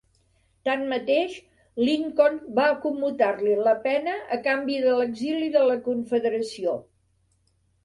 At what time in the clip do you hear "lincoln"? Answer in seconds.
1.89-2.39